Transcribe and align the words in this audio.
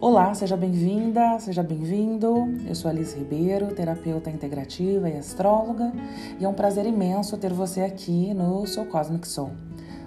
Olá, 0.00 0.32
seja 0.32 0.56
bem-vinda, 0.56 1.40
seja 1.40 1.60
bem-vindo. 1.60 2.54
Eu 2.64 2.74
sou 2.76 2.88
Alice 2.88 3.18
Ribeiro, 3.18 3.74
terapeuta 3.74 4.30
integrativa 4.30 5.08
e 5.10 5.16
astróloga, 5.16 5.92
e 6.38 6.44
é 6.44 6.48
um 6.48 6.54
prazer 6.54 6.86
imenso 6.86 7.36
ter 7.36 7.52
você 7.52 7.80
aqui 7.80 8.32
no 8.32 8.64
Seu 8.64 8.84
Cosmic 8.84 9.26
Soul, 9.26 9.50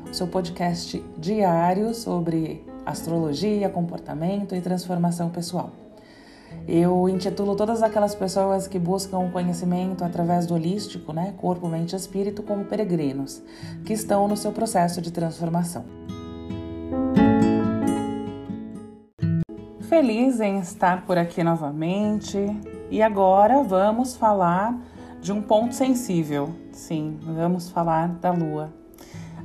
seu 0.10 0.28
podcast 0.28 1.04
diário 1.18 1.94
sobre 1.94 2.66
astrologia, 2.86 3.68
comportamento 3.68 4.56
e 4.56 4.62
transformação 4.62 5.30
pessoal. 5.30 5.72
Eu 6.66 7.10
intitulo 7.10 7.54
todas 7.58 7.84
aquelas 7.84 8.16
pessoas 8.16 8.70
que 8.70 8.80
buscam 8.80 9.30
conhecimento 9.30 10.06
através 10.06 10.46
do 10.46 10.54
holístico, 10.54 11.12
né, 11.12 11.34
corpo, 11.36 11.68
mente 11.68 11.92
e 11.92 11.96
espírito, 11.98 12.42
como 12.44 12.64
peregrinos, 12.64 13.44
que 13.86 13.92
estão 13.92 14.26
no 14.26 14.38
seu 14.38 14.54
processo 14.54 15.02
de 15.02 15.12
transformação. 15.12 15.84
Feliz 19.92 20.40
em 20.40 20.58
estar 20.58 21.06
por 21.06 21.18
aqui 21.18 21.44
novamente 21.44 22.38
e 22.90 23.04
agora 23.04 23.62
vamos 23.62 24.16
falar 24.16 24.74
de 25.20 25.34
um 25.34 25.42
ponto 25.42 25.76
sensível. 25.76 26.56
Sim, 26.72 27.20
vamos 27.20 27.70
falar 27.70 28.08
da 28.08 28.32
Lua. 28.32 28.72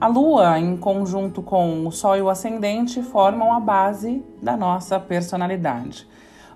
A 0.00 0.06
Lua, 0.06 0.56
em 0.60 0.76
conjunto 0.76 1.42
com 1.42 1.84
o 1.84 1.90
Sol 1.90 2.16
e 2.16 2.22
o 2.22 2.30
Ascendente, 2.30 3.02
formam 3.02 3.52
a 3.52 3.58
base 3.58 4.24
da 4.40 4.56
nossa 4.56 5.00
personalidade. 5.00 6.06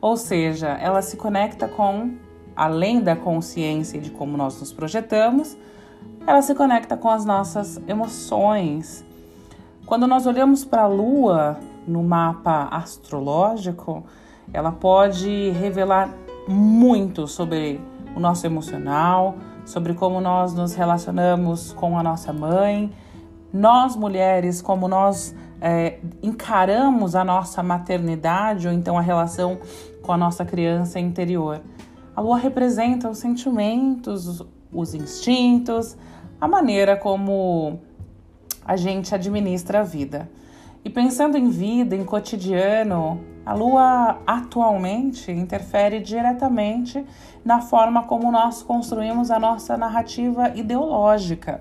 Ou 0.00 0.16
seja, 0.16 0.68
ela 0.68 1.02
se 1.02 1.16
conecta 1.16 1.66
com, 1.66 2.12
além 2.54 3.00
da 3.00 3.16
consciência 3.16 4.00
de 4.00 4.12
como 4.12 4.36
nós 4.36 4.60
nos 4.60 4.72
projetamos, 4.72 5.58
ela 6.24 6.42
se 6.42 6.54
conecta 6.54 6.96
com 6.96 7.10
as 7.10 7.24
nossas 7.24 7.80
emoções. 7.88 9.04
Quando 9.84 10.06
nós 10.06 10.26
olhamos 10.26 10.64
para 10.64 10.82
a 10.82 10.86
Lua, 10.86 11.58
no 11.90 12.02
mapa 12.02 12.68
astrológico, 12.70 14.04
ela 14.52 14.72
pode 14.72 15.50
revelar 15.50 16.14
muito 16.48 17.26
sobre 17.26 17.80
o 18.16 18.20
nosso 18.20 18.46
emocional, 18.46 19.36
sobre 19.64 19.94
como 19.94 20.20
nós 20.20 20.54
nos 20.54 20.74
relacionamos 20.74 21.72
com 21.72 21.98
a 21.98 22.02
nossa 22.02 22.32
mãe, 22.32 22.92
nós 23.52 23.96
mulheres, 23.96 24.62
como 24.62 24.88
nós 24.88 25.34
é, 25.60 25.98
encaramos 26.22 27.14
a 27.14 27.24
nossa 27.24 27.62
maternidade 27.62 28.66
ou 28.66 28.72
então 28.72 28.96
a 28.96 29.00
relação 29.00 29.58
com 30.02 30.12
a 30.12 30.16
nossa 30.16 30.44
criança 30.44 30.98
interior. 30.98 31.60
A 32.14 32.20
lua 32.20 32.38
representa 32.38 33.08
os 33.08 33.18
sentimentos, 33.18 34.44
os 34.72 34.94
instintos, 34.94 35.96
a 36.40 36.48
maneira 36.48 36.96
como 36.96 37.80
a 38.64 38.76
gente 38.76 39.14
administra 39.14 39.80
a 39.80 39.82
vida. 39.82 40.28
E 40.82 40.88
pensando 40.88 41.36
em 41.36 41.50
vida, 41.50 41.94
em 41.94 42.04
cotidiano, 42.04 43.20
a 43.44 43.52
Lua 43.52 44.18
atualmente 44.26 45.30
interfere 45.30 46.00
diretamente 46.00 47.04
na 47.44 47.60
forma 47.60 48.04
como 48.04 48.32
nós 48.32 48.62
construímos 48.62 49.30
a 49.30 49.38
nossa 49.38 49.76
narrativa 49.76 50.56
ideológica. 50.56 51.60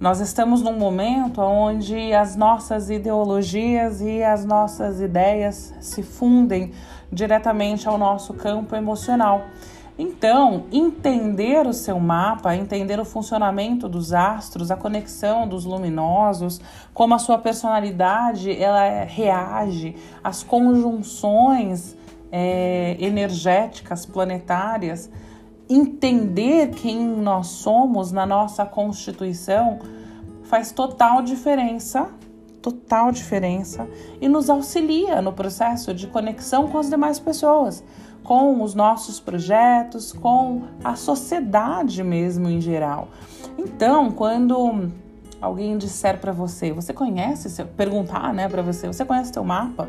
Nós 0.00 0.18
estamos 0.18 0.62
num 0.62 0.78
momento 0.78 1.40
onde 1.40 2.12
as 2.12 2.34
nossas 2.34 2.90
ideologias 2.90 4.00
e 4.00 4.22
as 4.22 4.44
nossas 4.44 5.00
ideias 5.00 5.74
se 5.80 6.02
fundem 6.02 6.72
diretamente 7.12 7.86
ao 7.86 7.98
nosso 7.98 8.34
campo 8.34 8.74
emocional. 8.74 9.44
Então, 10.02 10.64
entender 10.72 11.66
o 11.66 11.74
seu 11.74 12.00
mapa, 12.00 12.56
entender 12.56 12.98
o 12.98 13.04
funcionamento 13.04 13.86
dos 13.86 14.14
astros, 14.14 14.70
a 14.70 14.76
conexão 14.76 15.46
dos 15.46 15.66
luminosos, 15.66 16.58
como 16.94 17.12
a 17.12 17.18
sua 17.18 17.36
personalidade 17.36 18.50
ela 18.50 19.04
reage 19.04 19.94
às 20.24 20.42
conjunções 20.42 21.98
é, 22.32 22.96
energéticas 22.98 24.06
planetárias, 24.06 25.10
entender 25.68 26.70
quem 26.70 27.06
nós 27.06 27.48
somos 27.48 28.10
na 28.10 28.24
nossa 28.24 28.64
constituição 28.64 29.80
faz 30.44 30.72
total 30.72 31.20
diferença 31.20 32.08
total 32.62 33.10
diferença 33.10 33.88
e 34.20 34.28
nos 34.28 34.50
auxilia 34.50 35.22
no 35.22 35.32
processo 35.32 35.94
de 35.94 36.06
conexão 36.06 36.68
com 36.68 36.76
as 36.76 36.90
demais 36.90 37.18
pessoas 37.18 37.82
com 38.22 38.62
os 38.62 38.74
nossos 38.74 39.18
projetos, 39.18 40.12
com 40.12 40.62
a 40.84 40.94
sociedade 40.94 42.02
mesmo 42.02 42.48
em 42.48 42.60
geral. 42.60 43.08
Então, 43.58 44.10
quando 44.10 44.90
alguém 45.40 45.76
disser 45.78 46.18
para 46.18 46.32
você, 46.32 46.72
você 46.72 46.92
conhece, 46.92 47.64
perguntar, 47.76 48.32
né, 48.32 48.48
para 48.48 48.62
você, 48.62 48.86
você 48.86 49.04
conhece 49.04 49.32
seu 49.32 49.44
mapa? 49.44 49.88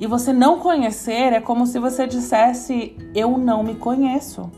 E 0.00 0.06
você 0.06 0.32
não 0.32 0.58
conhecer 0.58 1.32
é 1.32 1.40
como 1.40 1.66
se 1.66 1.78
você 1.78 2.06
dissesse, 2.06 2.96
eu 3.14 3.38
não 3.38 3.62
me 3.62 3.74
conheço. 3.74 4.50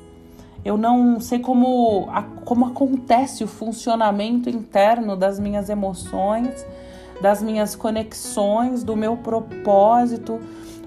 Eu 0.64 0.78
não 0.78 1.20
sei 1.20 1.38
como, 1.38 2.08
como 2.46 2.66
acontece 2.66 3.44
o 3.44 3.46
funcionamento 3.46 4.48
interno 4.48 5.14
das 5.14 5.38
minhas 5.38 5.68
emoções, 5.68 6.66
das 7.20 7.42
minhas 7.42 7.76
conexões, 7.76 8.82
do 8.82 8.96
meu 8.96 9.18
propósito, 9.18 10.40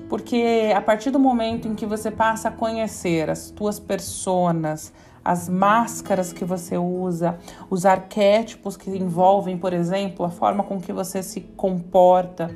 porque 0.09 0.71
a 0.75 0.81
partir 0.81 1.11
do 1.11 1.19
momento 1.19 1.67
em 1.67 1.75
que 1.75 1.85
você 1.85 2.09
passa 2.09 2.49
a 2.49 2.51
conhecer 2.51 3.29
as 3.29 3.49
tuas 3.49 3.79
personas, 3.79 4.93
as 5.23 5.49
máscaras 5.49 6.31
que 6.31 6.45
você 6.45 6.77
usa, 6.77 7.37
os 7.69 7.85
arquétipos 7.85 8.77
que 8.77 8.89
envolvem, 8.89 9.57
por 9.57 9.73
exemplo, 9.73 10.25
a 10.25 10.29
forma 10.29 10.63
com 10.63 10.79
que 10.79 10.93
você 10.93 11.21
se 11.21 11.41
comporta, 11.41 12.49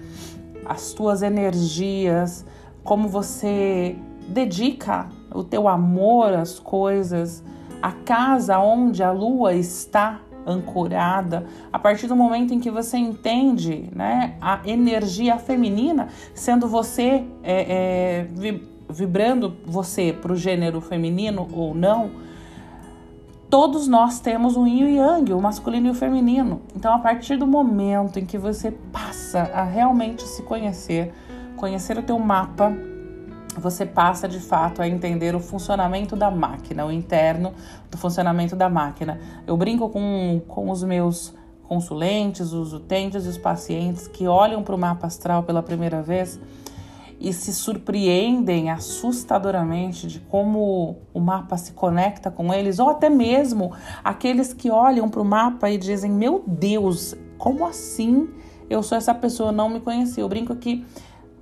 as 0.66 0.94
tuas 0.94 1.22
energias, 1.22 2.46
como 2.84 3.10
você 3.10 3.98
dedica 4.28 5.10
o 5.34 5.44
teu 5.44 5.68
amor 5.68 6.34
às 6.34 6.60
coisas, 6.60 7.44
a 7.82 7.92
casa 7.92 8.58
onde 8.60 9.04
a 9.04 9.12
lua 9.12 9.54
está 9.54 10.22
ancorada, 10.46 11.46
a 11.72 11.80
partir 11.80 12.08
do 12.08 12.16
momento 12.16 12.54
em 12.54 12.60
que 12.60 12.72
você 12.72 12.98
entende 12.98 13.90
né, 13.96 14.36
a 14.42 14.60
energia 14.66 15.38
feminina, 15.38 16.08
sendo 16.34 16.68
você 16.68 17.24
é, 17.44 18.26
é, 18.26 18.28
vibrando 18.90 19.56
você 19.66 20.14
para 20.14 20.32
o 20.32 20.36
gênero 20.36 20.82
feminino 20.82 21.48
ou 21.54 21.74
não, 21.74 22.12
todos 23.50 23.88
nós 23.88 24.20
temos 24.20 24.56
um 24.56 24.66
yin 24.66 24.92
e 24.92 24.96
yang, 24.96 25.34
o 25.34 25.42
masculino 25.42 25.88
e 25.88 25.90
o 25.92 25.94
feminino. 25.94 26.62
Então, 26.76 26.94
a 26.94 27.00
partir 27.00 27.38
do 27.38 27.46
momento 27.46 28.18
em 28.18 28.26
que 28.26 28.38
você 28.38 28.72
passa 28.72 29.42
a 29.54 29.64
realmente 29.64 30.24
se 30.24 30.42
conhecer, 30.44 31.14
conhecer 31.58 31.98
o 31.98 32.02
teu 32.02 32.18
mapa, 32.18 32.72
você 33.60 33.86
passa 33.86 34.28
de 34.28 34.40
fato 34.40 34.82
a 34.82 34.88
entender 34.88 35.36
o 35.36 35.40
funcionamento 35.40 36.16
da 36.16 36.32
máquina, 36.32 36.86
o 36.86 36.92
interno 36.92 37.54
do 37.90 37.98
funcionamento 37.98 38.56
da 38.56 38.70
máquina. 38.70 39.20
Eu 39.46 39.58
brinco 39.58 39.90
com, 39.90 40.42
com 40.48 40.70
os 40.70 40.84
meus 40.84 41.34
consulentes, 41.64 42.54
os 42.54 42.74
utentes 42.74 43.26
e 43.26 43.30
os 43.30 43.38
pacientes 43.38 44.08
que 44.08 44.28
olham 44.28 44.62
para 44.64 44.76
o 44.76 44.78
mapa 44.78 45.08
astral 45.08 45.44
pela 45.44 45.64
primeira 45.64 46.02
vez 46.02 46.40
e 47.22 47.32
se 47.32 47.54
surpreendem 47.54 48.72
assustadoramente 48.72 50.08
de 50.08 50.20
como 50.20 50.98
o 51.14 51.20
mapa 51.20 51.56
se 51.56 51.72
conecta 51.74 52.32
com 52.32 52.52
eles, 52.52 52.80
ou 52.80 52.90
até 52.90 53.10
mesmo 53.10 53.72
aqueles 54.04 54.54
que 54.54 54.72
olham 54.72 55.08
para 55.08 55.22
o 55.22 55.26
mapa 55.26 55.70
e 55.70 55.78
dizem: 55.78 56.10
Meu 56.10 56.44
Deus, 56.48 57.16
como 57.38 57.66
assim 57.66 58.28
eu 58.68 58.82
sou 58.82 58.98
essa 58.98 59.14
pessoa? 59.14 59.52
Não 59.52 59.70
me 59.70 59.80
conhecia. 59.80 60.24
Eu 60.24 60.30
brinco 60.30 60.56
que 60.56 60.84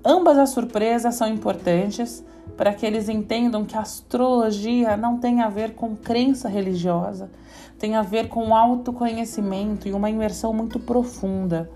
Ambas 0.03 0.37
as 0.37 0.51
surpresas 0.51 1.15
são 1.15 1.27
importantes 1.27 2.23
para 2.55 2.73
que 2.73 2.85
eles 2.85 3.09
entendam 3.09 3.65
que 3.65 3.75
a 3.75 3.81
astrologia 3.81 4.97
não 4.97 5.17
tem 5.17 5.41
a 5.41 5.49
ver 5.49 5.75
com 5.75 5.95
crença 5.95 6.49
religiosa, 6.49 7.29
tem 7.77 7.95
a 7.95 8.01
ver 8.01 8.27
com 8.27 8.55
autoconhecimento 8.55 9.87
e 9.87 9.93
uma 9.93 10.09
imersão 10.09 10.53
muito 10.53 10.79
profunda. 10.79 11.69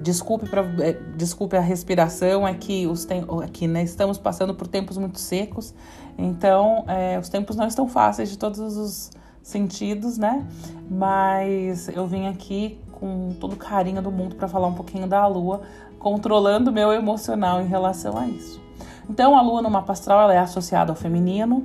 Desculpe, 0.00 0.46
pra, 0.48 0.62
é, 0.80 0.92
desculpe 1.16 1.56
a 1.56 1.60
respiração, 1.60 2.46
é 2.46 2.52
que, 2.52 2.86
os 2.86 3.06
tem, 3.06 3.24
aqui, 3.42 3.66
né, 3.66 3.82
estamos 3.82 4.18
passando 4.18 4.54
por 4.54 4.66
tempos 4.66 4.98
muito 4.98 5.18
secos, 5.18 5.74
então 6.18 6.84
é, 6.86 7.18
os 7.18 7.30
tempos 7.30 7.56
não 7.56 7.66
estão 7.66 7.88
fáceis 7.88 8.28
de 8.28 8.36
todos 8.36 8.58
os 8.58 9.10
sentidos, 9.42 10.18
né? 10.18 10.46
Mas 10.90 11.88
eu 11.88 12.06
vim 12.06 12.26
aqui 12.26 12.78
com 13.00 13.34
todo 13.40 13.54
o 13.54 13.56
carinho 13.56 14.00
do 14.00 14.10
mundo 14.10 14.34
para 14.36 14.48
falar 14.48 14.66
um 14.66 14.74
pouquinho 14.74 15.06
da 15.06 15.26
Lua, 15.26 15.62
controlando 15.98 16.72
meu 16.72 16.92
emocional 16.92 17.60
em 17.60 17.66
relação 17.66 18.16
a 18.16 18.26
isso. 18.26 18.60
Então, 19.08 19.36
a 19.36 19.42
lua 19.42 19.60
no 19.60 19.70
mapa 19.70 19.92
astral 19.92 20.20
ela 20.20 20.34
é 20.34 20.38
associada 20.38 20.92
ao 20.92 20.96
feminino, 20.96 21.64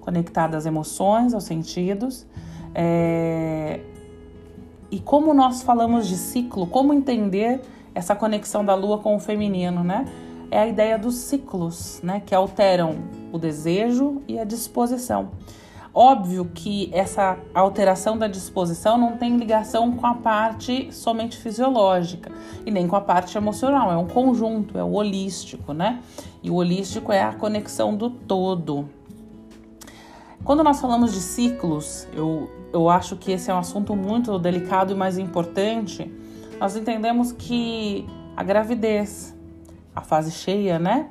conectada 0.00 0.56
às 0.56 0.66
emoções, 0.66 1.34
aos 1.34 1.44
sentidos. 1.44 2.26
É... 2.74 3.80
E 4.90 5.00
como 5.00 5.34
nós 5.34 5.62
falamos 5.62 6.06
de 6.06 6.16
ciclo, 6.16 6.66
como 6.66 6.92
entender 6.92 7.60
essa 7.94 8.14
conexão 8.14 8.64
da 8.64 8.74
lua 8.74 8.98
com 8.98 9.16
o 9.16 9.18
feminino, 9.18 9.82
né? 9.82 10.06
É 10.48 10.60
a 10.60 10.66
ideia 10.66 10.96
dos 10.96 11.16
ciclos, 11.16 12.00
né? 12.02 12.22
Que 12.24 12.34
alteram 12.34 12.96
o 13.32 13.38
desejo 13.38 14.22
e 14.28 14.38
a 14.38 14.44
disposição. 14.44 15.30
Óbvio 15.98 16.50
que 16.52 16.90
essa 16.92 17.38
alteração 17.54 18.18
da 18.18 18.28
disposição 18.28 18.98
não 18.98 19.16
tem 19.16 19.38
ligação 19.38 19.92
com 19.92 20.06
a 20.06 20.12
parte 20.12 20.92
somente 20.92 21.38
fisiológica 21.38 22.30
e 22.66 22.70
nem 22.70 22.86
com 22.86 22.96
a 22.96 23.00
parte 23.00 23.38
emocional, 23.38 23.90
é 23.90 23.96
um 23.96 24.06
conjunto, 24.06 24.76
é 24.76 24.84
o 24.84 24.92
holístico, 24.92 25.72
né? 25.72 26.02
E 26.42 26.50
o 26.50 26.56
holístico 26.56 27.10
é 27.10 27.22
a 27.22 27.32
conexão 27.32 27.96
do 27.96 28.10
todo. 28.10 28.86
Quando 30.44 30.62
nós 30.62 30.82
falamos 30.82 31.14
de 31.14 31.20
ciclos, 31.20 32.06
eu, 32.12 32.50
eu 32.74 32.90
acho 32.90 33.16
que 33.16 33.32
esse 33.32 33.50
é 33.50 33.54
um 33.54 33.58
assunto 33.58 33.96
muito 33.96 34.38
delicado 34.38 34.92
e 34.92 34.94
mais 34.94 35.16
importante. 35.16 36.12
Nós 36.60 36.76
entendemos 36.76 37.32
que 37.32 38.06
a 38.36 38.42
gravidez, 38.42 39.34
a 39.94 40.02
fase 40.02 40.30
cheia, 40.30 40.78
né? 40.78 41.08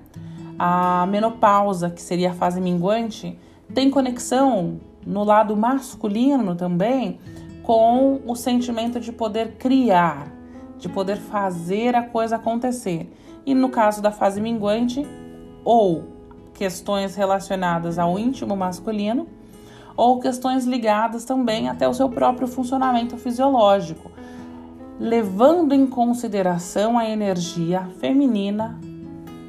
A 0.60 1.08
menopausa, 1.08 1.90
que 1.90 2.04
seria 2.04 2.30
a 2.30 2.34
fase 2.36 2.62
minguante, 2.62 3.36
tem 3.74 3.90
conexão 3.90 4.80
no 5.06 5.24
lado 5.24 5.56
masculino 5.56 6.56
também 6.56 7.20
com 7.64 8.22
o 8.26 8.36
sentimento 8.36 9.00
de 9.00 9.12
poder 9.12 9.56
criar, 9.58 10.32
de 10.78 10.88
poder 10.88 11.18
fazer 11.18 11.96
a 11.96 12.04
coisa 12.04 12.36
acontecer. 12.36 13.12
E 13.46 13.54
no 13.54 13.70
caso 13.70 14.02
da 14.02 14.12
fase 14.12 14.40
minguante, 14.40 15.06
ou 15.64 16.04
questões 16.54 17.16
relacionadas 17.16 17.98
ao 17.98 18.18
íntimo 18.18 18.56
masculino, 18.56 19.28
ou 19.98 20.20
questões 20.20 20.66
ligadas 20.66 21.26
também 21.26 21.70
até 21.70 21.88
o 21.88 21.94
seu 21.94 22.10
próprio 22.10 22.48
funcionamento 22.48 23.18
fisiológico, 23.18 24.12
levando 25.00 25.74
em 25.74 25.88
consideração 25.88 26.98
a 26.98 27.10
energia 27.10 27.90
feminina 28.00 28.80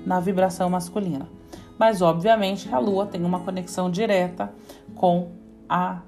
na 0.04 0.20
vibração 0.20 0.70
masculina 0.70 1.35
mas 1.78 2.02
obviamente 2.02 2.72
a 2.72 2.78
lua 2.78 3.06
tem 3.06 3.24
uma 3.24 3.40
conexão 3.40 3.90
direta 3.90 4.52
com 4.94 5.28
a, 5.68 6.00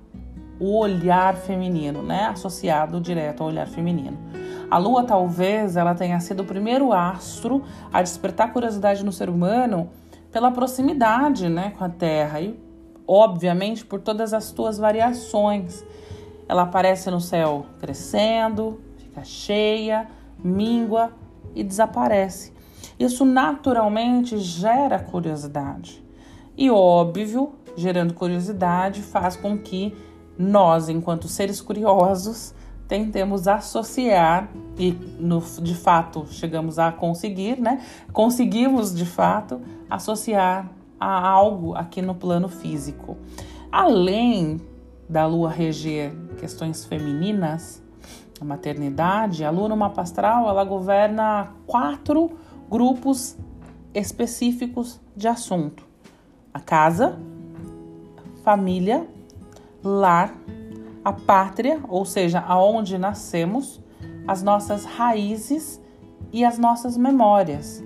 o 0.59 0.79
olhar 0.79 1.37
feminino, 1.37 2.03
né? 2.03 2.26
Associado 2.26 3.00
direto 3.00 3.43
ao 3.43 3.49
olhar 3.49 3.67
feminino. 3.67 4.19
A 4.70 4.76
lua 4.76 5.05
talvez 5.05 5.76
ela 5.76 5.94
tenha 5.94 6.20
sido 6.20 6.41
o 6.41 6.44
primeiro 6.44 6.93
astro 6.93 7.62
a 7.93 8.03
despertar 8.03 8.53
curiosidade 8.53 9.05
no 9.05 9.12
ser 9.12 9.31
humano 9.31 9.88
pela 10.31 10.50
proximidade, 10.50 11.49
né, 11.49 11.73
com 11.79 11.85
a 11.85 11.88
Terra 11.88 12.41
e 12.41 12.59
obviamente 13.06 13.85
por 13.85 14.00
todas 14.00 14.35
as 14.35 14.44
suas 14.44 14.76
variações. 14.76 15.82
Ela 16.47 16.62
aparece 16.62 17.11
no 17.11 17.21
céu 17.21 17.64
crescendo, 17.81 18.79
fica 18.99 19.25
cheia, 19.25 20.06
mingua 20.38 21.12
e 21.55 21.64
desaparece. 21.64 22.53
Isso 22.99 23.25
naturalmente 23.25 24.39
gera 24.39 24.99
curiosidade. 24.99 26.05
E 26.56 26.71
óbvio, 26.71 27.53
gerando 27.77 28.12
curiosidade, 28.12 29.03
faz 29.03 29.37
com 29.37 29.56
que 29.56 29.95
nós, 30.37 30.89
enquanto 30.89 31.29
seres 31.29 31.61
curiosos, 31.61 32.55
tentemos 32.89 33.47
associar 33.47 34.49
e 34.79 34.93
no, 35.21 35.41
de 35.41 35.75
fato 35.75 36.27
chegamos 36.31 36.79
a 36.79 36.91
conseguir, 36.91 37.61
né? 37.61 37.83
Conseguimos 38.12 38.95
de 38.95 39.05
fato 39.05 39.61
associar 39.89 40.71
a 40.99 41.29
algo 41.29 41.75
aqui 41.75 42.00
no 42.00 42.15
plano 42.15 42.49
físico. 42.49 43.17
Além 43.71 44.61
da 45.09 45.27
lua 45.27 45.50
reger 45.50 46.12
questões 46.39 46.85
femininas, 46.85 47.83
a 48.41 48.45
maternidade, 48.45 49.45
a 49.45 49.50
lua 49.50 49.69
no 49.69 49.77
mapa 49.77 50.03
astral, 50.03 50.49
ela 50.49 50.65
governa 50.65 51.49
quatro 51.67 52.31
grupos 52.70 53.37
específicos 53.94 55.00
de 55.17 55.29
assunto: 55.29 55.85
a 56.53 56.61
casa, 56.61 57.19
família, 58.44 59.06
lar, 59.82 60.35
a 61.05 61.12
pátria, 61.12 61.81
ou 61.88 62.05
seja, 62.05 62.41
aonde 62.41 62.99
nascemos, 62.99 63.81
as 64.26 64.43
nossas 64.43 64.85
raízes 64.85 65.81
e 66.32 66.44
as 66.44 66.59
nossas 66.59 66.97
memórias. 66.97 67.82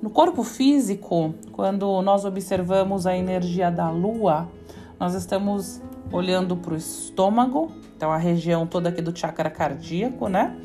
No 0.00 0.10
corpo 0.10 0.42
físico, 0.42 1.34
quando 1.52 2.00
nós 2.02 2.24
observamos 2.24 3.06
a 3.06 3.16
energia 3.16 3.70
da 3.70 3.90
lua, 3.90 4.48
nós 4.98 5.14
estamos 5.14 5.80
olhando 6.12 6.56
para 6.56 6.74
o 6.74 6.76
estômago, 6.76 7.70
então 7.96 8.12
a 8.12 8.16
região 8.16 8.66
toda 8.66 8.88
aqui 8.88 9.02
do 9.02 9.16
chakra 9.16 9.50
cardíaco, 9.50 10.28
né? 10.28 10.56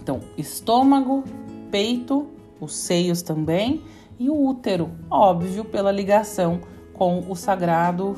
Então, 0.00 0.20
estômago, 0.36 1.24
peito, 1.72 2.28
os 2.60 2.76
seios 2.76 3.22
também 3.22 3.82
e 4.18 4.30
o 4.30 4.46
útero, 4.46 4.90
óbvio, 5.10 5.64
pela 5.64 5.90
ligação 5.90 6.60
com 6.92 7.24
o 7.28 7.34
sagrado 7.34 8.14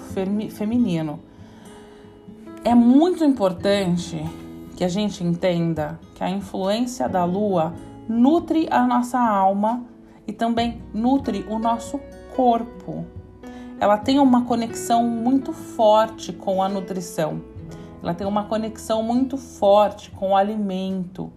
feminino. 0.51 1.21
É 2.65 2.75
muito 2.75 3.25
importante 3.25 4.23
que 4.77 4.85
a 4.85 4.89
gente 4.89 5.23
entenda 5.23 5.99
que 6.15 6.25
a 6.25 6.29
influência 6.29 7.09
da 7.09 7.25
lua 7.25 7.73
nutre 8.09 8.67
a 8.71 8.87
nossa 8.87 9.19
alma 9.19 9.85
e 10.27 10.33
também 10.33 10.83
nutre 10.93 11.47
o 11.49 11.59
nosso 11.59 12.01
corpo. 12.35 13.06
Ela 13.79 13.97
tem 13.97 14.19
uma 14.19 14.45
conexão 14.45 15.05
muito 15.05 15.53
forte 15.53 16.33
com 16.33 16.62
a 16.62 16.69
nutrição. 16.69 17.41
Ela 18.03 18.15
tem 18.15 18.27
uma 18.27 18.45
conexão 18.45 19.03
muito 19.03 19.37
forte 19.37 20.11
com 20.11 20.31
o 20.31 20.37
alimento. 20.37 21.33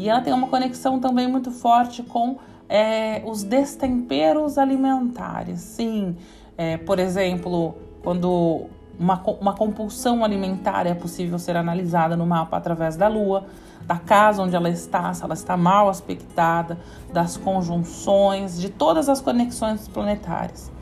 E 0.00 0.08
ela 0.08 0.22
tem 0.22 0.32
uma 0.32 0.46
conexão 0.46 0.98
também 0.98 1.28
muito 1.28 1.50
forte 1.50 2.02
com 2.02 2.38
é, 2.66 3.20
os 3.26 3.42
destemperos 3.42 4.56
alimentares. 4.56 5.60
Sim, 5.60 6.16
é, 6.56 6.78
por 6.78 6.98
exemplo, 6.98 7.74
quando 8.02 8.62
uma, 8.98 9.22
uma 9.38 9.52
compulsão 9.52 10.24
alimentar 10.24 10.86
é 10.86 10.94
possível 10.94 11.38
ser 11.38 11.54
analisada 11.54 12.16
no 12.16 12.24
mapa 12.24 12.56
através 12.56 12.96
da 12.96 13.08
lua, 13.08 13.44
da 13.82 13.96
casa 13.96 14.42
onde 14.42 14.56
ela 14.56 14.70
está, 14.70 15.12
se 15.12 15.22
ela 15.22 15.34
está 15.34 15.54
mal 15.54 15.90
aspectada, 15.90 16.78
das 17.12 17.36
conjunções, 17.36 18.58
de 18.58 18.70
todas 18.70 19.06
as 19.06 19.20
conexões 19.20 19.86
planetárias. 19.86 20.72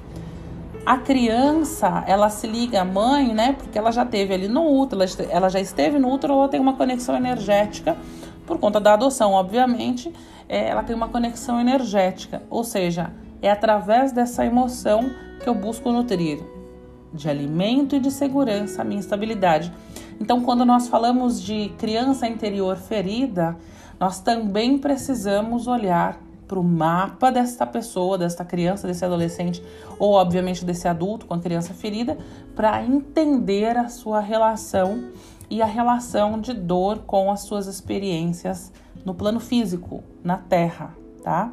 A 0.87 0.97
criança, 0.97 2.05
ela 2.07 2.31
se 2.31 2.47
liga 2.47 2.83
à 2.83 2.85
mãe, 2.85 3.35
né? 3.35 3.57
Porque 3.59 3.77
ela 3.77 3.91
já 3.91 4.05
teve 4.05 4.33
ali 4.33 4.47
no 4.47 4.65
útero, 4.81 5.03
ela 5.29 5.49
já 5.49 5.59
esteve 5.59 5.99
no 5.99 6.09
útero, 6.09 6.35
ela 6.35 6.49
tem 6.49 6.61
uma 6.61 6.75
conexão 6.75 7.17
energética 7.17 7.97
por 8.49 8.59
conta 8.59 8.81
da 8.81 8.95
adoção, 8.95 9.33
obviamente, 9.33 10.11
é, 10.49 10.71
ela 10.71 10.83
tem 10.83 10.97
uma 10.97 11.09
conexão 11.09 11.61
energética, 11.61 12.43
ou 12.49 12.65
seja, 12.65 13.13
é 13.43 13.51
através 13.51 14.11
dessa 14.11 14.45
emoção 14.45 15.11
que 15.43 15.49
eu 15.49 15.55
busco 15.55 15.93
nutrir 15.93 16.41
de 17.13 17.29
alimento 17.29 17.95
e 17.95 18.01
de 18.01 18.11
segurança 18.11 18.81
a 18.81 18.85
minha 18.85 19.01
estabilidade. 19.01 19.71
Então, 20.19 20.43
quando 20.43 20.65
nós 20.65 20.89
falamos 20.89 21.43
de 21.43 21.69
criança 21.77 22.27
interior 22.27 22.77
ferida, 22.79 23.55
nós 24.01 24.19
também 24.19 24.79
precisamos 24.79 25.67
olhar 25.67 26.19
para 26.47 26.59
o 26.59 26.65
mapa 26.65 27.31
desta 27.31 27.67
pessoa, 27.67 28.17
desta 28.17 28.47
criança, 28.47 28.87
desse 28.87 29.05
adolescente, 29.05 29.63
ou 29.99 30.15
obviamente 30.15 30.65
desse 30.65 30.89
adulto 30.89 31.27
com 31.27 31.35
a 31.35 31.39
criança 31.39 31.75
ferida, 31.75 32.17
para 32.57 32.83
entender 32.83 33.77
a 33.77 33.91
sua 33.91 34.21
relação 34.21 35.11
e 35.51 35.63
a 35.63 35.67
relação 35.67 36.41
de 36.41 36.53
dor 36.53 37.01
com 37.07 37.31
as 37.31 37.41
suas 37.41 37.67
experiências 37.67 38.73
no 39.05 39.15
plano 39.15 39.41
físico, 39.41 40.03
na 40.23 40.37
Terra, 40.37 40.95
tá? 41.23 41.51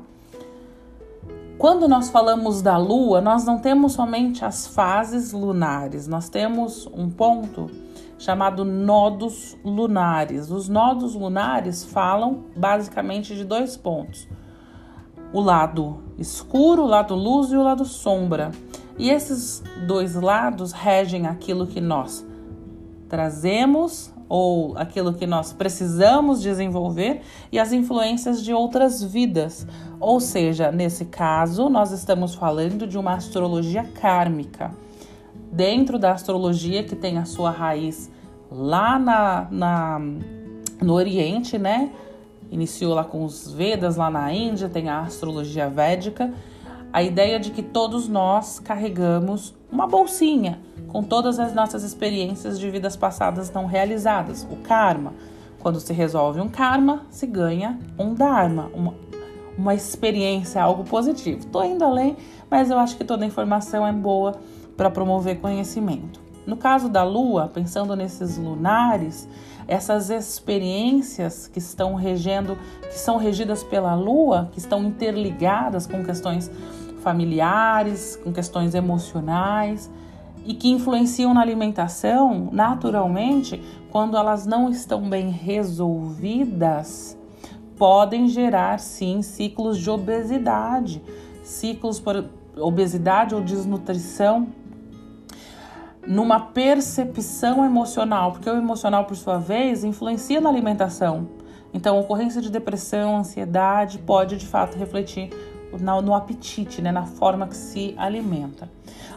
Quando 1.58 1.88
nós 1.88 2.10
falamos 2.10 2.62
da 2.62 2.78
Lua, 2.78 3.22
nós 3.22 3.46
não 3.46 3.60
temos 3.60 3.94
somente 3.94 4.44
as 4.44 4.68
fases 4.68 5.32
lunares, 5.32 6.06
nós 6.06 6.28
temos 6.28 6.86
um 6.94 7.10
ponto 7.10 7.72
chamado 8.18 8.66
nodos 8.66 9.58
lunares. 9.64 10.52
Os 10.52 10.68
nodos 10.68 11.16
lunares 11.16 11.86
falam 11.86 12.44
basicamente 12.56 13.36
de 13.36 13.46
dois 13.46 13.78
pontos: 13.78 14.28
o 15.32 15.40
lado 15.40 16.04
escuro, 16.18 16.84
o 16.84 16.88
lado 16.88 17.16
luz 17.16 17.52
e 17.52 17.56
o 17.56 17.64
lado 17.64 17.86
sombra. 17.86 18.52
E 18.98 19.10
esses 19.10 19.62
dois 19.88 20.16
lados 20.16 20.72
regem 20.72 21.28
aquilo 21.28 21.68
que 21.68 21.82
nós 21.82 22.26
trazemos 23.08 24.14
ou 24.28 24.78
aquilo 24.78 25.14
que 25.14 25.28
nós 25.28 25.54
precisamos 25.54 26.42
desenvolver 26.42 27.22
e 27.52 27.60
as 27.60 27.72
influências 27.72 28.44
de 28.44 28.54
outras 28.54 29.04
vidas. 29.04 29.68
Ou 30.00 30.20
seja, 30.20 30.72
nesse 30.72 31.06
caso, 31.06 31.70
nós 31.70 31.92
estamos 31.92 32.34
falando 32.34 32.88
de 32.88 32.98
uma 32.98 33.14
astrologia 33.14 33.84
kármica. 33.84 34.72
Dentro 35.52 35.98
da 35.98 36.12
astrologia 36.12 36.84
que 36.84 36.96
tem 36.96 37.18
a 37.18 37.26
sua 37.26 37.52
raiz 37.52 38.12
lá 38.52 39.00
na, 39.00 39.48
na 39.52 40.02
no 40.82 40.94
Oriente, 40.94 41.58
né? 41.58 41.92
Iniciou 42.52 42.94
lá 42.94 43.04
com 43.04 43.24
os 43.24 43.52
Vedas, 43.52 43.96
lá 43.96 44.10
na 44.10 44.32
Índia, 44.34 44.70
tem 44.70 44.90
a 44.90 45.02
astrologia 45.02 45.70
védica. 45.70 46.34
A 46.96 47.04
ideia 47.04 47.38
de 47.38 47.52
que 47.52 47.62
todos 47.62 48.08
nós 48.08 48.58
carregamos 48.58 49.54
uma 49.70 49.86
bolsinha 49.86 50.62
com 50.88 51.04
todas 51.04 51.40
as 51.40 51.54
nossas 51.54 51.84
experiências 51.84 52.58
de 52.58 52.72
vidas 52.72 52.96
passadas 52.96 53.52
não 53.52 53.66
realizadas, 53.66 54.48
o 54.50 54.56
karma. 54.56 55.14
Quando 55.60 55.78
se 55.82 55.92
resolve 55.92 56.40
um 56.40 56.48
karma, 56.48 57.06
se 57.10 57.28
ganha 57.28 57.78
um 58.00 58.14
dharma, 58.14 58.72
uma, 58.74 58.94
uma 59.58 59.76
experiência, 59.76 60.64
algo 60.64 60.86
positivo. 60.86 61.40
Estou 61.40 61.66
indo 61.66 61.84
além, 61.84 62.16
mas 62.50 62.72
eu 62.72 62.80
acho 62.80 62.96
que 62.96 63.04
toda 63.04 63.26
informação 63.26 63.86
é 63.86 63.92
boa 63.92 64.40
para 64.78 64.90
promover 64.90 65.42
conhecimento. 65.42 66.22
No 66.48 66.56
caso 66.56 66.88
da 66.88 67.04
lua, 67.04 67.52
pensando 67.54 67.94
nesses 67.94 68.38
lunares, 68.38 69.28
essas 69.68 70.10
experiências 70.10 71.48
que 71.48 71.60
estão 71.60 71.96
regendo, 71.96 72.58
que 72.84 72.98
são 72.98 73.18
regidas 73.18 73.64
pela 73.64 73.96
lua, 73.96 74.48
que 74.54 74.60
estão 74.60 74.82
interligadas 74.86 75.86
com 75.88 76.06
questões 76.06 76.50
familiares, 77.06 78.20
com 78.24 78.34
questões 78.34 78.74
emocionais 78.74 79.92
e 80.44 80.56
que 80.56 80.72
influenciam 80.72 81.36
na 81.36 81.42
alimentação, 81.42 82.50
naturalmente, 82.52 83.62
quando 83.92 84.18
elas 84.18 84.48
não 84.48 84.72
estão 84.72 85.08
bem 85.08 85.30
resolvidas, 85.30 87.16
podem 87.78 88.28
gerar 88.28 88.80
sim 88.80 89.22
ciclos 89.22 89.78
de 89.78 89.88
obesidade, 89.88 91.00
ciclos 91.44 92.00
por 92.00 92.26
obesidade 92.58 93.36
ou 93.36 93.42
desnutrição 93.42 94.48
numa 96.08 96.40
percepção 96.40 97.64
emocional, 97.64 98.32
porque 98.32 98.50
o 98.50 98.58
emocional, 98.58 99.06
por 99.06 99.16
sua 99.16 99.38
vez, 99.38 99.84
influencia 99.84 100.42
na 100.42 100.50
alimentação. 100.50 101.28
Então, 101.72 102.00
ocorrência 102.00 102.42
de 102.42 102.50
depressão, 102.50 103.18
ansiedade 103.18 104.00
pode 104.00 104.38
de 104.38 104.46
fato 104.48 104.76
refletir 104.78 105.30
no, 105.80 106.02
no 106.02 106.14
apetite, 106.14 106.82
né, 106.82 106.92
na 106.92 107.06
forma 107.06 107.48
que 107.48 107.56
se 107.56 107.94
alimenta. 107.98 108.70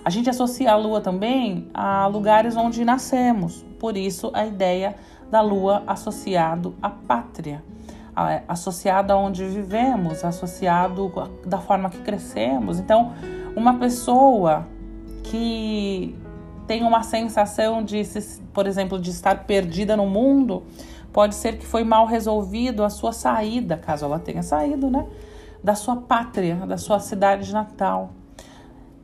A 0.04 0.10
gente 0.10 0.30
associa 0.30 0.72
a 0.72 0.76
lua 0.76 1.00
também 1.00 1.68
a 1.74 2.06
lugares 2.06 2.56
onde 2.56 2.84
nascemos, 2.84 3.64
por 3.78 3.96
isso 3.96 4.30
a 4.32 4.46
ideia 4.46 4.96
da 5.30 5.40
lua 5.40 5.82
associado 5.86 6.74
à 6.80 6.88
pátria, 6.88 7.62
associado 8.48 9.12
a 9.12 9.16
onde 9.16 9.44
vivemos, 9.44 10.24
associado 10.24 11.12
da 11.44 11.58
forma 11.58 11.90
que 11.90 11.98
crescemos. 11.98 12.78
Então, 12.78 13.12
uma 13.54 13.74
pessoa 13.74 14.66
que 15.22 16.16
tem 16.66 16.82
uma 16.82 17.02
sensação 17.02 17.82
de, 17.82 18.02
por 18.52 18.66
exemplo, 18.66 18.98
de 18.98 19.10
estar 19.10 19.44
perdida 19.44 19.96
no 19.96 20.06
mundo, 20.06 20.62
pode 21.12 21.34
ser 21.34 21.58
que 21.58 21.66
foi 21.66 21.84
mal 21.84 22.06
resolvido 22.06 22.84
a 22.84 22.90
sua 22.90 23.12
saída, 23.12 23.76
caso 23.76 24.04
ela 24.04 24.18
tenha 24.18 24.42
saído, 24.42 24.90
né? 24.90 25.06
Da 25.62 25.74
sua 25.74 25.96
pátria, 25.96 26.56
da 26.66 26.76
sua 26.76 27.00
cidade 27.00 27.52
natal. 27.52 28.10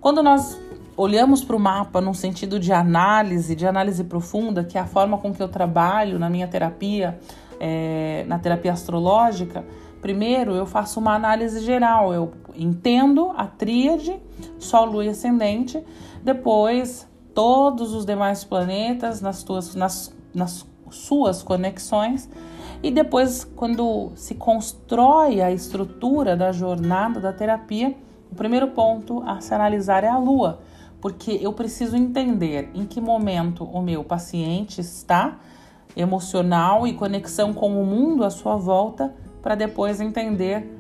Quando 0.01 0.23
nós 0.23 0.59
olhamos 0.97 1.43
para 1.43 1.57
o 1.57 1.59
mapa 1.59 2.01
num 2.01 2.15
sentido 2.15 2.59
de 2.59 2.73
análise, 2.73 3.55
de 3.55 3.67
análise 3.67 4.05
profunda, 4.05 4.63
que 4.63 4.79
é 4.79 4.81
a 4.81 4.87
forma 4.87 5.19
com 5.19 5.33
que 5.33 5.43
eu 5.43 5.49
trabalho 5.49 6.19
na 6.19 6.31
minha 6.31 6.47
terapia, 6.47 7.19
é, 7.59 8.25
na 8.29 8.39
terapia 8.39 8.73
astrológica, 8.73 9.65
primeiro 10.01 10.53
eu 10.53 10.67
faço 10.67 11.01
uma 11.01 11.15
análise 11.15 11.61
geral, 11.65 12.13
eu 12.13 12.33
entendo 12.55 13.33
a 13.37 13.47
tríade, 13.47 14.21
Sol, 14.59 14.85
Lua 14.85 15.05
e 15.05 15.09
Ascendente, 15.09 15.83
depois 16.23 17.09
todos 17.35 17.93
os 17.93 18.07
demais 18.07 18.45
planetas 18.45 19.21
nas, 19.21 19.43
tuas, 19.43 19.75
nas, 19.75 20.15
nas 20.33 20.67
suas 20.91 21.43
conexões. 21.43 22.29
E 22.85 22.91
depois, 22.91 23.45
quando 23.57 24.13
se 24.15 24.35
constrói 24.35 25.41
a 25.41 25.51
estrutura 25.51 26.37
da 26.37 26.53
jornada 26.53 27.19
da 27.19 27.33
terapia, 27.33 27.97
o 28.31 28.35
primeiro 28.35 28.67
ponto 28.73 29.23
a 29.27 29.41
se 29.41 29.55
analisar 29.55 30.05
é 30.05 30.09
a 30.09 30.19
Lua, 30.19 30.61
porque 31.01 31.39
eu 31.41 31.51
preciso 31.55 31.97
entender 31.97 32.71
em 32.75 32.85
que 32.85 33.01
momento 33.01 33.65
o 33.65 33.81
meu 33.81 34.05
paciente 34.05 34.83
está 34.83 35.39
emocional 35.97 36.87
e 36.87 36.93
conexão 36.93 37.55
com 37.55 37.81
o 37.81 37.87
mundo 37.87 38.23
à 38.23 38.29
sua 38.29 38.57
volta, 38.57 39.15
para 39.41 39.55
depois 39.55 39.99
entender 39.99 40.71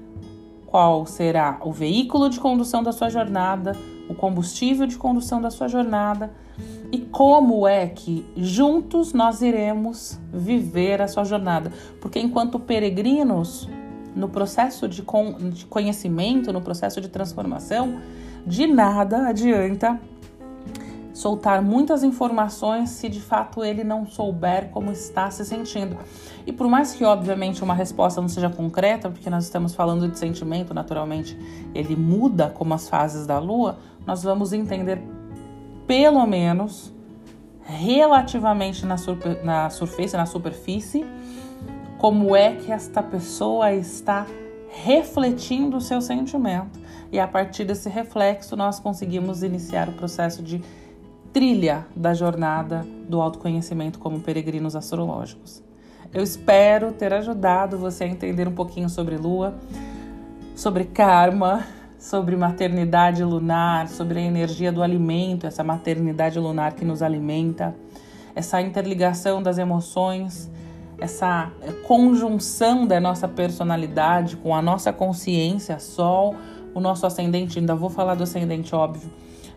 qual 0.66 1.06
será 1.06 1.58
o 1.62 1.72
veículo 1.72 2.28
de 2.28 2.38
condução 2.38 2.82
da 2.82 2.92
sua 2.92 3.08
jornada, 3.08 3.72
o 4.08 4.14
combustível 4.14 4.86
de 4.86 4.96
condução 4.96 5.40
da 5.40 5.50
sua 5.50 5.68
jornada 5.68 6.30
e 6.92 6.98
como 6.98 7.66
é 7.66 7.86
que 7.86 8.24
juntos 8.36 9.12
nós 9.12 9.42
iremos 9.42 10.20
viver 10.32 11.02
a 11.02 11.08
sua 11.08 11.24
jornada. 11.24 11.72
Porque 12.00 12.18
enquanto 12.18 12.58
peregrinos, 12.58 13.68
no 14.14 14.28
processo 14.28 14.88
de, 14.88 15.02
conhecimento, 15.68 16.52
no 16.52 16.60
processo 16.60 17.00
de 17.00 17.08
transformação, 17.08 18.00
de 18.46 18.66
nada 18.66 19.28
adianta 19.28 19.98
soltar 21.14 21.62
muitas 21.62 22.02
informações 22.02 22.90
se 22.90 23.08
de 23.08 23.20
fato 23.20 23.64
ele 23.64 23.84
não 23.84 24.04
souber 24.04 24.68
como 24.70 24.90
está 24.90 25.30
se 25.30 25.44
sentindo. 25.44 25.96
E 26.44 26.52
por 26.52 26.68
mais 26.68 26.92
que, 26.92 27.04
obviamente, 27.04 27.62
uma 27.62 27.72
resposta 27.72 28.20
não 28.20 28.28
seja 28.28 28.50
concreta, 28.50 29.08
porque 29.08 29.30
nós 29.30 29.44
estamos 29.44 29.74
falando 29.74 30.08
de 30.08 30.18
sentimento, 30.18 30.74
naturalmente, 30.74 31.38
ele 31.72 31.94
muda 31.94 32.50
como 32.50 32.74
as 32.74 32.88
fases 32.88 33.26
da 33.26 33.38
lua, 33.38 33.78
nós 34.04 34.24
vamos 34.24 34.52
entender 34.52 35.00
pelo 35.86 36.26
menos 36.26 36.92
relativamente 37.62 38.84
na, 38.84 38.96
super, 38.96 39.42
na 39.44 39.70
surface, 39.70 40.16
na 40.16 40.26
superfície, 40.26 41.06
como 41.96 42.34
é 42.34 42.56
que 42.56 42.72
esta 42.72 43.02
pessoa 43.02 43.72
está 43.72 44.26
refletindo 44.68 45.76
o 45.76 45.80
seu 45.80 46.00
sentimento. 46.00 46.78
E 47.12 47.20
a 47.20 47.28
partir 47.28 47.64
desse 47.64 47.88
reflexo, 47.88 48.56
nós 48.56 48.80
conseguimos 48.80 49.44
iniciar 49.44 49.88
o 49.88 49.92
processo 49.92 50.42
de 50.42 50.60
trilha 51.34 51.84
da 51.96 52.14
jornada 52.14 52.86
do 53.08 53.20
autoconhecimento 53.20 53.98
como 53.98 54.20
peregrinos 54.20 54.76
astrológicos. 54.76 55.60
Eu 56.12 56.22
espero 56.22 56.92
ter 56.92 57.12
ajudado 57.12 57.76
você 57.76 58.04
a 58.04 58.06
entender 58.06 58.46
um 58.46 58.54
pouquinho 58.54 58.88
sobre 58.88 59.16
lua, 59.16 59.52
sobre 60.54 60.84
karma, 60.84 61.66
sobre 61.98 62.36
maternidade 62.36 63.24
lunar, 63.24 63.88
sobre 63.88 64.20
a 64.20 64.22
energia 64.22 64.70
do 64.70 64.80
alimento, 64.80 65.44
essa 65.44 65.64
maternidade 65.64 66.38
lunar 66.38 66.74
que 66.74 66.84
nos 66.84 67.02
alimenta, 67.02 67.74
essa 68.32 68.62
interligação 68.62 69.42
das 69.42 69.58
emoções, 69.58 70.48
essa 71.00 71.50
conjunção 71.84 72.86
da 72.86 73.00
nossa 73.00 73.26
personalidade 73.26 74.36
com 74.36 74.54
a 74.54 74.62
nossa 74.62 74.92
consciência, 74.92 75.80
Sol, 75.80 76.36
o 76.72 76.78
nosso 76.78 77.04
ascendente, 77.04 77.58
ainda 77.58 77.74
vou 77.74 77.90
falar 77.90 78.14
do 78.14 78.22
ascendente, 78.22 78.72
óbvio, 78.72 79.10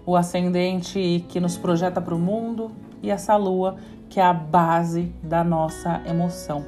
o 0.07 0.15
ascendente 0.15 1.25
que 1.27 1.37
nos 1.37 1.57
projeta 1.57 1.99
para 1.99 2.15
o 2.15 2.17
mundo 2.17 2.71
e 3.03 3.11
essa 3.11 3.35
lua 3.35 3.75
que 4.09 4.21
é 4.21 4.23
a 4.23 4.31
base 4.31 5.11
da 5.21 5.43
nossa 5.43 6.01
emoção. 6.07 6.63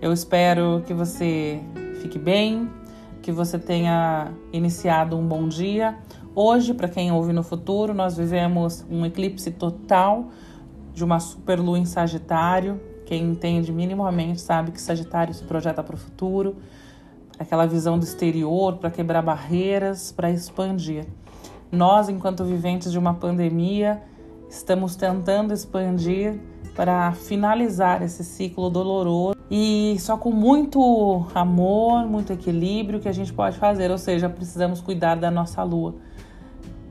Eu 0.00 0.12
espero 0.12 0.80
que 0.86 0.94
você 0.94 1.60
fique 2.00 2.20
bem, 2.20 2.70
que 3.20 3.32
você 3.32 3.58
tenha 3.58 4.30
iniciado 4.52 5.18
um 5.18 5.26
bom 5.26 5.48
dia. 5.48 5.98
Hoje, 6.36 6.72
para 6.72 6.88
quem 6.88 7.10
ouve 7.10 7.32
no 7.32 7.42
futuro, 7.42 7.92
nós 7.92 8.16
vivemos 8.16 8.86
um 8.88 9.04
eclipse 9.04 9.50
total 9.50 10.28
de 10.94 11.02
uma 11.02 11.18
superlua 11.18 11.80
em 11.80 11.84
Sagitário. 11.84 12.80
Quem 13.04 13.24
entende 13.24 13.72
minimamente 13.72 14.40
sabe 14.40 14.70
que 14.70 14.80
Sagitário 14.80 15.34
se 15.34 15.42
projeta 15.42 15.82
para 15.82 15.96
o 15.96 15.98
futuro, 15.98 16.54
aquela 17.40 17.66
visão 17.66 17.98
do 17.98 18.04
exterior, 18.04 18.76
para 18.76 18.88
quebrar 18.88 19.20
barreiras, 19.20 20.12
para 20.12 20.30
expandir. 20.30 21.04
Nós, 21.72 22.10
enquanto 22.10 22.44
viventes 22.44 22.92
de 22.92 22.98
uma 22.98 23.14
pandemia, 23.14 24.02
estamos 24.46 24.94
tentando 24.94 25.54
expandir 25.54 26.38
para 26.76 27.12
finalizar 27.12 28.02
esse 28.02 28.22
ciclo 28.22 28.68
doloroso 28.68 29.38
e 29.50 29.96
só 29.98 30.18
com 30.18 30.30
muito 30.30 31.26
amor, 31.34 32.06
muito 32.06 32.30
equilíbrio 32.30 33.00
que 33.00 33.08
a 33.08 33.12
gente 33.12 33.32
pode 33.32 33.56
fazer, 33.56 33.90
ou 33.90 33.96
seja, 33.96 34.28
precisamos 34.28 34.82
cuidar 34.82 35.14
da 35.14 35.30
nossa 35.30 35.62
lua. 35.62 35.94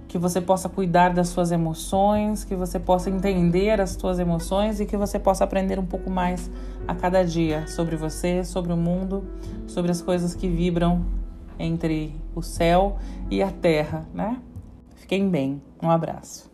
Que 0.07 0.17
você 0.17 0.41
possa 0.41 0.67
cuidar 0.67 1.13
das 1.13 1.29
suas 1.29 1.51
emoções, 1.51 2.43
que 2.43 2.55
você 2.55 2.79
possa 2.79 3.07
entender 3.07 3.79
as 3.79 3.91
suas 3.91 4.17
emoções 4.17 4.79
e 4.79 4.85
que 4.87 4.97
você 4.97 5.19
possa 5.19 5.43
aprender 5.43 5.77
um 5.77 5.85
pouco 5.85 6.09
mais 6.09 6.49
a 6.87 6.95
cada 6.95 7.23
dia 7.23 7.67
sobre 7.67 7.95
você, 7.95 8.43
sobre 8.43 8.73
o 8.73 8.77
mundo, 8.77 9.23
sobre 9.67 9.91
as 9.91 10.01
coisas 10.01 10.33
que 10.33 10.49
vibram 10.49 11.05
entre 11.59 12.19
o 12.33 12.41
céu 12.41 12.97
e 13.29 13.43
a 13.43 13.51
terra, 13.51 14.07
né? 14.11 14.41
Fiquem 15.11 15.29
bem. 15.29 15.61
Um 15.83 15.91
abraço. 15.91 16.49